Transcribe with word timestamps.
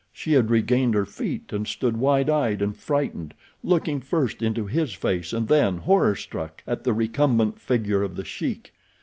She 0.11 0.31
had 0.31 0.49
regained 0.49 0.95
her 0.95 1.05
feet 1.05 1.53
and 1.53 1.67
stood 1.67 1.95
wide 1.95 2.27
eyed 2.27 2.63
and 2.63 2.75
frightened, 2.75 3.35
looking 3.63 3.99
first 4.01 4.41
into 4.41 4.65
his 4.65 4.93
face 4.95 5.31
and 5.31 5.47
then, 5.47 5.77
horror 5.77 6.15
struck, 6.15 6.63
at 6.65 6.83
the 6.83 6.91
recumbent 6.91 7.59
figure 7.59 8.01
of 8.01 8.15
The 8.15 8.25
Sheik. 8.25 8.73